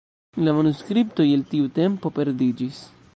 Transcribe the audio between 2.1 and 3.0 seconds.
perdiĝis.